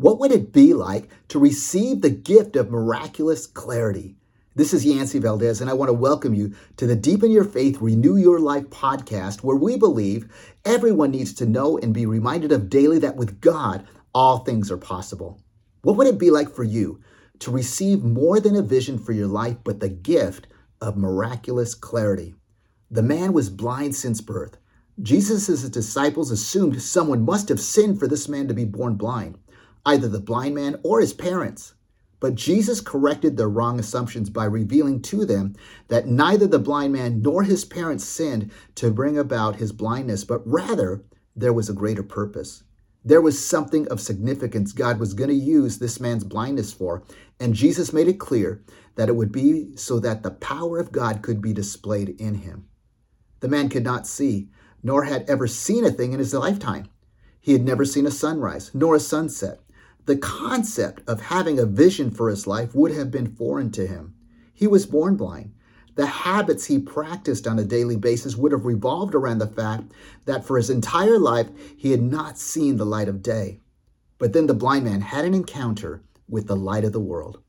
What 0.00 0.20
would 0.20 0.30
it 0.30 0.52
be 0.52 0.74
like 0.74 1.10
to 1.26 1.40
receive 1.40 2.02
the 2.02 2.10
gift 2.10 2.54
of 2.54 2.70
miraculous 2.70 3.48
clarity? 3.48 4.14
This 4.54 4.72
is 4.72 4.86
Yancey 4.86 5.18
Valdez, 5.18 5.60
and 5.60 5.68
I 5.68 5.72
want 5.72 5.88
to 5.88 5.92
welcome 5.92 6.34
you 6.34 6.54
to 6.76 6.86
the 6.86 6.94
Deepen 6.94 7.32
Your 7.32 7.42
Faith, 7.42 7.80
Renew 7.80 8.14
Your 8.14 8.38
Life 8.38 8.66
podcast, 8.66 9.42
where 9.42 9.56
we 9.56 9.76
believe 9.76 10.28
everyone 10.64 11.10
needs 11.10 11.34
to 11.34 11.46
know 11.46 11.78
and 11.78 11.92
be 11.92 12.06
reminded 12.06 12.52
of 12.52 12.70
daily 12.70 13.00
that 13.00 13.16
with 13.16 13.40
God, 13.40 13.88
all 14.14 14.38
things 14.38 14.70
are 14.70 14.78
possible. 14.78 15.40
What 15.82 15.96
would 15.96 16.06
it 16.06 16.16
be 16.16 16.30
like 16.30 16.48
for 16.48 16.62
you 16.62 17.00
to 17.40 17.50
receive 17.50 18.04
more 18.04 18.38
than 18.38 18.54
a 18.54 18.62
vision 18.62 19.00
for 19.00 19.10
your 19.10 19.26
life, 19.26 19.56
but 19.64 19.80
the 19.80 19.88
gift 19.88 20.46
of 20.80 20.96
miraculous 20.96 21.74
clarity? 21.74 22.36
The 22.88 23.02
man 23.02 23.32
was 23.32 23.50
blind 23.50 23.96
since 23.96 24.20
birth. 24.20 24.58
Jesus' 25.02 25.68
disciples 25.68 26.30
assumed 26.30 26.80
someone 26.80 27.24
must 27.24 27.48
have 27.48 27.58
sinned 27.58 27.98
for 27.98 28.06
this 28.06 28.28
man 28.28 28.46
to 28.46 28.54
be 28.54 28.64
born 28.64 28.94
blind, 28.94 29.38
either 29.88 30.06
the 30.06 30.20
blind 30.20 30.54
man 30.54 30.78
or 30.84 31.00
his 31.00 31.14
parents. 31.14 31.72
But 32.20 32.34
Jesus 32.34 32.82
corrected 32.82 33.36
their 33.36 33.48
wrong 33.48 33.80
assumptions 33.80 34.28
by 34.28 34.44
revealing 34.44 35.00
to 35.02 35.24
them 35.24 35.54
that 35.88 36.06
neither 36.06 36.46
the 36.46 36.58
blind 36.58 36.92
man 36.92 37.22
nor 37.22 37.42
his 37.42 37.64
parents 37.64 38.04
sinned 38.04 38.50
to 38.74 38.90
bring 38.90 39.16
about 39.16 39.56
his 39.56 39.72
blindness, 39.72 40.24
but 40.24 40.46
rather 40.46 41.04
there 41.34 41.54
was 41.54 41.70
a 41.70 41.72
greater 41.72 42.02
purpose. 42.02 42.64
There 43.02 43.22
was 43.22 43.42
something 43.42 43.88
of 43.88 43.98
significance 43.98 44.72
God 44.72 45.00
was 45.00 45.14
going 45.14 45.30
to 45.30 45.34
use 45.34 45.78
this 45.78 46.00
man's 46.00 46.24
blindness 46.24 46.70
for, 46.70 47.02
and 47.40 47.54
Jesus 47.54 47.90
made 47.92 48.08
it 48.08 48.20
clear 48.20 48.62
that 48.96 49.08
it 49.08 49.16
would 49.16 49.32
be 49.32 49.74
so 49.74 49.98
that 50.00 50.22
the 50.22 50.32
power 50.32 50.78
of 50.78 50.92
God 50.92 51.22
could 51.22 51.40
be 51.40 51.54
displayed 51.54 52.10
in 52.20 52.34
him. 52.34 52.66
The 53.40 53.48
man 53.48 53.70
could 53.70 53.84
not 53.84 54.06
see, 54.06 54.50
nor 54.82 55.04
had 55.04 55.24
ever 55.30 55.46
seen 55.46 55.86
a 55.86 55.90
thing 55.90 56.12
in 56.12 56.18
his 56.18 56.34
lifetime. 56.34 56.88
He 57.40 57.52
had 57.52 57.64
never 57.64 57.86
seen 57.86 58.04
a 58.04 58.10
sunrise, 58.10 58.70
nor 58.74 58.96
a 58.96 59.00
sunset. 59.00 59.60
The 60.08 60.16
concept 60.16 61.02
of 61.06 61.20
having 61.20 61.58
a 61.58 61.66
vision 61.66 62.10
for 62.10 62.30
his 62.30 62.46
life 62.46 62.74
would 62.74 62.92
have 62.92 63.10
been 63.10 63.26
foreign 63.26 63.70
to 63.72 63.86
him. 63.86 64.14
He 64.54 64.66
was 64.66 64.86
born 64.86 65.16
blind. 65.16 65.52
The 65.96 66.06
habits 66.06 66.64
he 66.64 66.78
practiced 66.78 67.46
on 67.46 67.58
a 67.58 67.64
daily 67.64 67.96
basis 67.96 68.34
would 68.34 68.52
have 68.52 68.64
revolved 68.64 69.14
around 69.14 69.36
the 69.36 69.46
fact 69.46 69.92
that 70.24 70.46
for 70.46 70.56
his 70.56 70.70
entire 70.70 71.18
life 71.18 71.50
he 71.76 71.90
had 71.90 72.00
not 72.00 72.38
seen 72.38 72.78
the 72.78 72.86
light 72.86 73.06
of 73.06 73.22
day. 73.22 73.60
But 74.16 74.32
then 74.32 74.46
the 74.46 74.54
blind 74.54 74.86
man 74.86 75.02
had 75.02 75.26
an 75.26 75.34
encounter 75.34 76.02
with 76.26 76.46
the 76.46 76.56
light 76.56 76.84
of 76.84 76.92
the 76.94 77.00
world. 77.00 77.42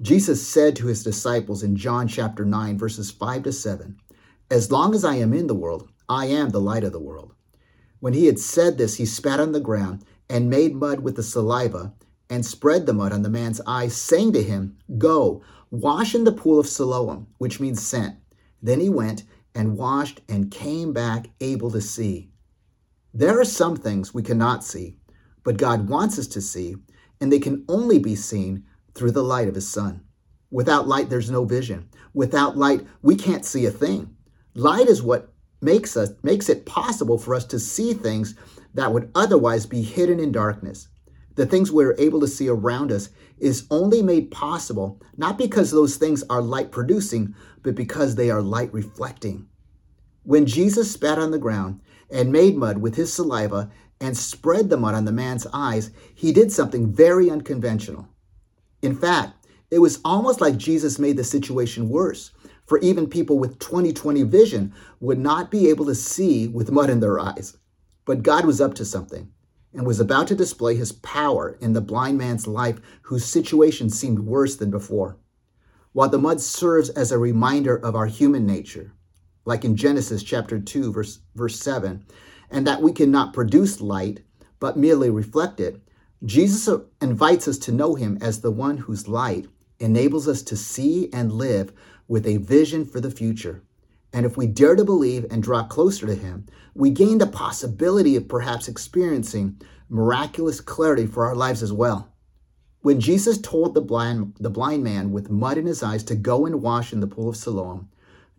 Jesus 0.00 0.48
said 0.48 0.76
to 0.76 0.86
his 0.86 1.04
disciples 1.04 1.62
in 1.62 1.76
John 1.76 2.08
chapter 2.08 2.46
9, 2.46 2.78
verses 2.78 3.10
5 3.10 3.42
to 3.42 3.52
7, 3.52 3.98
As 4.50 4.72
long 4.72 4.94
as 4.94 5.04
I 5.04 5.16
am 5.16 5.34
in 5.34 5.46
the 5.46 5.54
world, 5.54 5.90
I 6.08 6.24
am 6.24 6.48
the 6.48 6.58
light 6.58 6.84
of 6.84 6.92
the 6.92 6.98
world. 6.98 7.34
When 8.00 8.14
he 8.14 8.24
had 8.24 8.38
said 8.38 8.78
this, 8.78 8.96
he 8.96 9.04
spat 9.04 9.40
on 9.40 9.52
the 9.52 9.60
ground 9.60 10.06
and 10.28 10.50
made 10.50 10.74
mud 10.74 11.00
with 11.00 11.16
the 11.16 11.22
saliva 11.22 11.92
and 12.30 12.44
spread 12.44 12.86
the 12.86 12.92
mud 12.92 13.12
on 13.12 13.22
the 13.22 13.30
man's 13.30 13.60
eyes, 13.66 13.96
saying 13.96 14.32
to 14.32 14.42
him, 14.42 14.76
Go, 14.98 15.42
wash 15.70 16.14
in 16.14 16.24
the 16.24 16.32
pool 16.32 16.60
of 16.60 16.66
Siloam, 16.66 17.26
which 17.38 17.60
means 17.60 17.86
sent. 17.86 18.16
Then 18.62 18.80
he 18.80 18.88
went 18.88 19.24
and 19.54 19.78
washed 19.78 20.20
and 20.28 20.50
came 20.50 20.92
back 20.92 21.28
able 21.40 21.70
to 21.70 21.80
see. 21.80 22.30
There 23.14 23.40
are 23.40 23.44
some 23.44 23.76
things 23.76 24.12
we 24.12 24.22
cannot 24.22 24.62
see, 24.62 24.98
but 25.42 25.56
God 25.56 25.88
wants 25.88 26.18
us 26.18 26.26
to 26.28 26.40
see, 26.40 26.76
and 27.20 27.32
they 27.32 27.38
can 27.38 27.64
only 27.68 27.98
be 27.98 28.14
seen 28.14 28.64
through 28.94 29.12
the 29.12 29.24
light 29.24 29.48
of 29.48 29.54
his 29.54 29.68
Son. 29.68 30.02
Without 30.50 30.86
light, 30.86 31.08
there's 31.08 31.30
no 31.30 31.44
vision. 31.44 31.88
Without 32.14 32.56
light, 32.56 32.86
we 33.02 33.16
can't 33.16 33.44
see 33.44 33.66
a 33.66 33.70
thing. 33.70 34.14
Light 34.54 34.86
is 34.86 35.02
what 35.02 35.32
makes 35.60 35.96
us 35.96 36.10
makes 36.22 36.48
it 36.48 36.66
possible 36.66 37.18
for 37.18 37.34
us 37.34 37.44
to 37.44 37.58
see 37.58 37.92
things 37.92 38.34
that 38.74 38.92
would 38.92 39.10
otherwise 39.14 39.66
be 39.66 39.82
hidden 39.82 40.20
in 40.20 40.32
darkness. 40.32 40.88
The 41.34 41.46
things 41.46 41.70
we're 41.70 41.94
able 41.98 42.20
to 42.20 42.26
see 42.26 42.48
around 42.48 42.90
us 42.90 43.10
is 43.38 43.66
only 43.70 44.02
made 44.02 44.30
possible 44.30 45.00
not 45.16 45.38
because 45.38 45.70
those 45.70 45.96
things 45.96 46.24
are 46.28 46.42
light 46.42 46.72
producing, 46.72 47.34
but 47.62 47.74
because 47.74 48.14
they 48.14 48.30
are 48.30 48.42
light 48.42 48.72
reflecting. 48.72 49.46
When 50.24 50.46
Jesus 50.46 50.90
spat 50.90 51.18
on 51.18 51.30
the 51.30 51.38
ground 51.38 51.80
and 52.10 52.32
made 52.32 52.56
mud 52.56 52.78
with 52.78 52.96
his 52.96 53.12
saliva 53.12 53.70
and 54.00 54.16
spread 54.16 54.68
the 54.68 54.76
mud 54.76 54.94
on 54.94 55.04
the 55.04 55.12
man's 55.12 55.46
eyes, 55.52 55.90
he 56.14 56.32
did 56.32 56.50
something 56.52 56.92
very 56.92 57.30
unconventional. 57.30 58.08
In 58.82 58.94
fact, 58.94 59.46
it 59.70 59.78
was 59.78 60.00
almost 60.04 60.40
like 60.40 60.56
Jesus 60.56 60.98
made 60.98 61.16
the 61.16 61.24
situation 61.24 61.88
worse 61.88 62.32
for 62.66 62.78
even 62.78 63.06
people 63.06 63.38
with 63.38 63.58
20/20 63.58 64.22
vision 64.24 64.74
would 65.00 65.18
not 65.18 65.50
be 65.50 65.68
able 65.68 65.86
to 65.86 65.94
see 65.94 66.48
with 66.48 66.70
mud 66.70 66.90
in 66.90 67.00
their 67.00 67.18
eyes. 67.18 67.56
But 68.08 68.22
God 68.22 68.46
was 68.46 68.58
up 68.58 68.72
to 68.76 68.86
something 68.86 69.30
and 69.74 69.86
was 69.86 70.00
about 70.00 70.28
to 70.28 70.34
display 70.34 70.74
his 70.74 70.92
power 70.92 71.58
in 71.60 71.74
the 71.74 71.82
blind 71.82 72.16
man's 72.16 72.46
life 72.46 72.80
whose 73.02 73.26
situation 73.26 73.90
seemed 73.90 74.20
worse 74.20 74.56
than 74.56 74.70
before. 74.70 75.18
While 75.92 76.08
the 76.08 76.16
mud 76.16 76.40
serves 76.40 76.88
as 76.88 77.12
a 77.12 77.18
reminder 77.18 77.76
of 77.76 77.94
our 77.94 78.06
human 78.06 78.46
nature, 78.46 78.94
like 79.44 79.62
in 79.62 79.76
Genesis 79.76 80.22
chapter 80.22 80.58
2 80.58 80.90
verse 80.90 81.18
verse 81.34 81.60
7, 81.60 82.02
and 82.50 82.66
that 82.66 82.80
we 82.80 82.92
cannot 82.92 83.34
produce 83.34 83.82
light 83.82 84.20
but 84.58 84.78
merely 84.78 85.10
reflect 85.10 85.60
it, 85.60 85.82
Jesus 86.24 86.66
uh, 86.66 86.78
invites 87.02 87.46
us 87.46 87.58
to 87.58 87.72
know 87.72 87.94
him 87.94 88.16
as 88.22 88.40
the 88.40 88.50
one 88.50 88.78
whose 88.78 89.06
light 89.06 89.48
enables 89.80 90.26
us 90.26 90.40
to 90.44 90.56
see 90.56 91.10
and 91.12 91.30
live 91.30 91.74
with 92.08 92.26
a 92.26 92.38
vision 92.38 92.86
for 92.86 93.02
the 93.02 93.10
future. 93.10 93.62
And 94.12 94.24
if 94.24 94.36
we 94.36 94.46
dare 94.46 94.76
to 94.76 94.84
believe 94.84 95.26
and 95.30 95.42
draw 95.42 95.64
closer 95.64 96.06
to 96.06 96.14
Him, 96.14 96.46
we 96.74 96.90
gain 96.90 97.18
the 97.18 97.26
possibility 97.26 98.16
of 98.16 98.28
perhaps 98.28 98.68
experiencing 98.68 99.60
miraculous 99.88 100.60
clarity 100.60 101.06
for 101.06 101.26
our 101.26 101.34
lives 101.34 101.62
as 101.62 101.72
well. 101.72 102.12
When 102.80 103.00
Jesus 103.00 103.38
told 103.38 103.74
the 103.74 103.80
blind, 103.80 104.36
the 104.38 104.50
blind 104.50 104.84
man 104.84 105.10
with 105.10 105.30
mud 105.30 105.58
in 105.58 105.66
his 105.66 105.82
eyes 105.82 106.04
to 106.04 106.14
go 106.14 106.46
and 106.46 106.62
wash 106.62 106.92
in 106.92 107.00
the 107.00 107.08
pool 107.08 107.28
of 107.28 107.36
Siloam, 107.36 107.88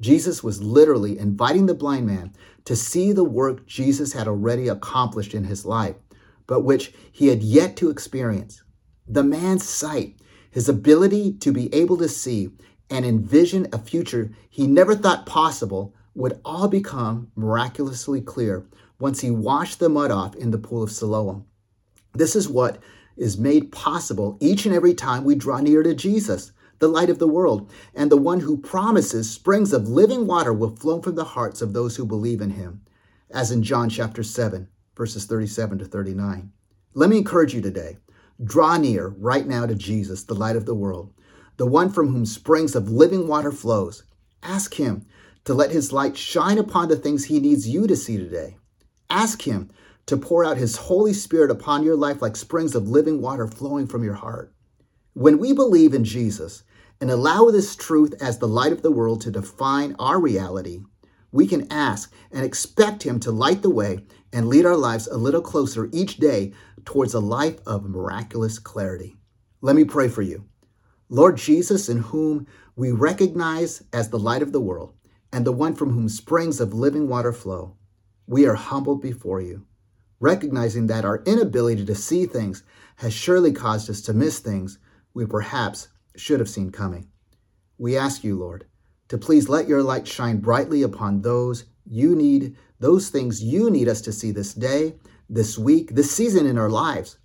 Jesus 0.00 0.44
was 0.44 0.62
literally 0.62 1.18
inviting 1.18 1.66
the 1.66 1.74
blind 1.74 2.06
man 2.06 2.32
to 2.64 2.76
see 2.76 3.12
the 3.12 3.24
work 3.24 3.66
Jesus 3.66 4.12
had 4.12 4.28
already 4.28 4.68
accomplished 4.68 5.34
in 5.34 5.44
his 5.44 5.64
life, 5.64 5.96
but 6.46 6.60
which 6.60 6.92
he 7.10 7.26
had 7.26 7.42
yet 7.42 7.76
to 7.76 7.90
experience. 7.90 8.62
The 9.08 9.24
man's 9.24 9.68
sight, 9.68 10.20
his 10.50 10.68
ability 10.68 11.32
to 11.38 11.52
be 11.52 11.74
able 11.74 11.96
to 11.96 12.08
see, 12.08 12.50
and 12.90 13.04
envision 13.04 13.66
a 13.72 13.78
future 13.78 14.30
he 14.48 14.66
never 14.66 14.94
thought 14.94 15.26
possible 15.26 15.94
would 16.14 16.40
all 16.44 16.68
become 16.68 17.30
miraculously 17.36 18.20
clear 18.20 18.66
once 18.98 19.20
he 19.20 19.30
washed 19.30 19.78
the 19.78 19.88
mud 19.88 20.10
off 20.10 20.34
in 20.34 20.50
the 20.50 20.58
pool 20.58 20.82
of 20.82 20.90
Siloam. 20.90 21.44
This 22.12 22.34
is 22.34 22.48
what 22.48 22.78
is 23.16 23.38
made 23.38 23.70
possible 23.70 24.36
each 24.40 24.66
and 24.66 24.74
every 24.74 24.94
time 24.94 25.24
we 25.24 25.34
draw 25.34 25.60
near 25.60 25.82
to 25.82 25.94
Jesus, 25.94 26.52
the 26.78 26.88
light 26.88 27.10
of 27.10 27.18
the 27.18 27.28
world, 27.28 27.70
and 27.94 28.10
the 28.10 28.16
one 28.16 28.40
who 28.40 28.56
promises 28.56 29.30
springs 29.30 29.72
of 29.72 29.88
living 29.88 30.26
water 30.26 30.52
will 30.52 30.74
flow 30.74 31.00
from 31.00 31.14
the 31.14 31.24
hearts 31.24 31.60
of 31.60 31.72
those 31.72 31.96
who 31.96 32.04
believe 32.04 32.40
in 32.40 32.50
him, 32.50 32.80
as 33.30 33.50
in 33.50 33.62
John 33.62 33.88
chapter 33.88 34.22
7, 34.22 34.68
verses 34.96 35.26
37 35.26 35.78
to 35.78 35.84
39. 35.84 36.52
Let 36.94 37.10
me 37.10 37.18
encourage 37.18 37.54
you 37.54 37.60
today. 37.60 37.98
Draw 38.42 38.78
near 38.78 39.08
right 39.08 39.46
now 39.46 39.66
to 39.66 39.74
Jesus, 39.74 40.22
the 40.22 40.34
light 40.34 40.56
of 40.56 40.66
the 40.66 40.74
world 40.74 41.12
the 41.58 41.66
one 41.66 41.90
from 41.90 42.08
whom 42.08 42.24
springs 42.24 42.74
of 42.74 42.90
living 42.90 43.28
water 43.28 43.52
flows. 43.52 44.04
Ask 44.42 44.74
him 44.74 45.04
to 45.44 45.52
let 45.52 45.72
his 45.72 45.92
light 45.92 46.16
shine 46.16 46.56
upon 46.56 46.88
the 46.88 46.96
things 46.96 47.24
he 47.24 47.40
needs 47.40 47.68
you 47.68 47.86
to 47.86 47.96
see 47.96 48.16
today. 48.16 48.56
Ask 49.10 49.42
him 49.42 49.70
to 50.06 50.16
pour 50.16 50.44
out 50.44 50.56
his 50.56 50.76
Holy 50.76 51.12
Spirit 51.12 51.50
upon 51.50 51.82
your 51.82 51.96
life 51.96 52.22
like 52.22 52.36
springs 52.36 52.74
of 52.74 52.88
living 52.88 53.20
water 53.20 53.46
flowing 53.46 53.86
from 53.86 54.04
your 54.04 54.14
heart. 54.14 54.54
When 55.14 55.38
we 55.38 55.52
believe 55.52 55.94
in 55.94 56.04
Jesus 56.04 56.62
and 57.00 57.10
allow 57.10 57.50
this 57.50 57.74
truth 57.74 58.14
as 58.22 58.38
the 58.38 58.48
light 58.48 58.72
of 58.72 58.82
the 58.82 58.92
world 58.92 59.20
to 59.22 59.30
define 59.30 59.96
our 59.98 60.20
reality, 60.20 60.80
we 61.32 61.46
can 61.46 61.70
ask 61.72 62.12
and 62.30 62.44
expect 62.44 63.02
him 63.02 63.18
to 63.20 63.32
light 63.32 63.62
the 63.62 63.70
way 63.70 64.04
and 64.32 64.48
lead 64.48 64.64
our 64.64 64.76
lives 64.76 65.08
a 65.08 65.16
little 65.16 65.42
closer 65.42 65.88
each 65.92 66.18
day 66.18 66.52
towards 66.84 67.14
a 67.14 67.20
life 67.20 67.58
of 67.66 67.88
miraculous 67.88 68.60
clarity. 68.60 69.16
Let 69.60 69.74
me 69.74 69.84
pray 69.84 70.08
for 70.08 70.22
you. 70.22 70.44
Lord 71.10 71.38
Jesus, 71.38 71.88
in 71.88 71.98
whom 71.98 72.46
we 72.76 72.92
recognize 72.92 73.82
as 73.94 74.10
the 74.10 74.18
light 74.18 74.42
of 74.42 74.52
the 74.52 74.60
world 74.60 74.92
and 75.32 75.46
the 75.46 75.52
one 75.52 75.74
from 75.74 75.90
whom 75.90 76.08
springs 76.08 76.60
of 76.60 76.74
living 76.74 77.08
water 77.08 77.32
flow, 77.32 77.76
we 78.26 78.46
are 78.46 78.54
humbled 78.54 79.00
before 79.00 79.40
you, 79.40 79.64
recognizing 80.20 80.86
that 80.88 81.06
our 81.06 81.22
inability 81.24 81.86
to 81.86 81.94
see 81.94 82.26
things 82.26 82.62
has 82.96 83.14
surely 83.14 83.52
caused 83.52 83.88
us 83.88 84.02
to 84.02 84.12
miss 84.12 84.38
things 84.38 84.78
we 85.14 85.24
perhaps 85.24 85.88
should 86.14 86.40
have 86.40 86.50
seen 86.50 86.70
coming. 86.70 87.08
We 87.78 87.96
ask 87.96 88.22
you, 88.22 88.38
Lord, 88.38 88.66
to 89.08 89.16
please 89.16 89.48
let 89.48 89.66
your 89.66 89.82
light 89.82 90.06
shine 90.06 90.38
brightly 90.40 90.82
upon 90.82 91.22
those 91.22 91.64
you 91.86 92.14
need, 92.14 92.54
those 92.80 93.08
things 93.08 93.42
you 93.42 93.70
need 93.70 93.88
us 93.88 94.02
to 94.02 94.12
see 94.12 94.30
this 94.30 94.52
day, 94.52 94.96
this 95.30 95.56
week, 95.56 95.94
this 95.94 96.10
season 96.10 96.44
in 96.44 96.58
our 96.58 96.68
lives. 96.68 97.16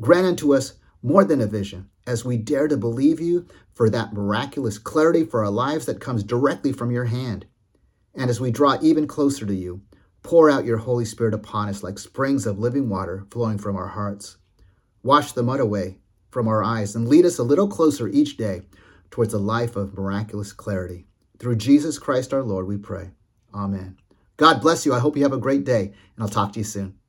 Grant 0.00 0.26
unto 0.26 0.52
us 0.52 0.72
more 1.02 1.22
than 1.22 1.40
a 1.40 1.46
vision, 1.46 1.88
as 2.10 2.24
we 2.24 2.36
dare 2.36 2.66
to 2.66 2.76
believe 2.76 3.20
you 3.20 3.46
for 3.72 3.88
that 3.88 4.12
miraculous 4.12 4.78
clarity 4.78 5.24
for 5.24 5.44
our 5.44 5.50
lives 5.50 5.86
that 5.86 6.00
comes 6.00 6.24
directly 6.24 6.72
from 6.72 6.90
your 6.90 7.04
hand. 7.04 7.46
And 8.14 8.28
as 8.28 8.40
we 8.40 8.50
draw 8.50 8.76
even 8.82 9.06
closer 9.06 9.46
to 9.46 9.54
you, 9.54 9.82
pour 10.22 10.50
out 10.50 10.64
your 10.64 10.78
Holy 10.78 11.04
Spirit 11.04 11.32
upon 11.32 11.68
us 11.68 11.82
like 11.82 11.98
springs 11.98 12.46
of 12.46 12.58
living 12.58 12.88
water 12.88 13.24
flowing 13.30 13.58
from 13.58 13.76
our 13.76 13.86
hearts. 13.86 14.36
wash 15.02 15.32
the 15.32 15.42
mud 15.42 15.60
away 15.60 15.98
from 16.30 16.46
our 16.46 16.62
eyes, 16.62 16.94
and 16.94 17.08
lead 17.08 17.24
us 17.24 17.38
a 17.38 17.42
little 17.42 17.68
closer 17.68 18.08
each 18.08 18.36
day 18.36 18.62
towards 19.10 19.34
a 19.34 19.38
life 19.38 19.76
of 19.76 19.94
miraculous 19.94 20.52
clarity. 20.52 21.06
Through 21.38 21.56
Jesus 21.56 21.98
Christ 21.98 22.32
our 22.32 22.42
Lord, 22.42 22.66
we 22.66 22.76
pray. 22.76 23.10
Amen. 23.54 23.96
God 24.36 24.60
bless 24.60 24.86
you. 24.86 24.94
I 24.94 25.00
hope 25.00 25.16
you 25.16 25.22
have 25.22 25.32
a 25.32 25.38
great 25.38 25.64
day, 25.64 25.86
and 25.86 26.22
I'll 26.22 26.28
talk 26.28 26.52
to 26.52 26.60
you 26.60 26.64
soon. 26.64 26.99